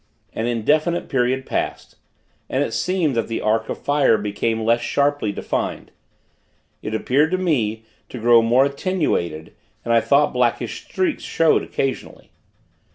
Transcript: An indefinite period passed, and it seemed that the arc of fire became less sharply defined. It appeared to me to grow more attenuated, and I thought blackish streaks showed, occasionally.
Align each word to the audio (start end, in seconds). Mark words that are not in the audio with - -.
An 0.33 0.47
indefinite 0.47 1.09
period 1.09 1.45
passed, 1.45 1.95
and 2.49 2.63
it 2.63 2.71
seemed 2.71 3.15
that 3.15 3.27
the 3.27 3.39
arc 3.39 3.69
of 3.69 3.77
fire 3.77 4.17
became 4.17 4.63
less 4.63 4.81
sharply 4.81 5.31
defined. 5.31 5.91
It 6.81 6.95
appeared 6.95 7.29
to 7.29 7.37
me 7.37 7.83
to 8.09 8.17
grow 8.19 8.41
more 8.41 8.65
attenuated, 8.65 9.53
and 9.85 9.93
I 9.93 10.01
thought 10.01 10.33
blackish 10.33 10.85
streaks 10.89 11.21
showed, 11.21 11.61
occasionally. 11.61 12.31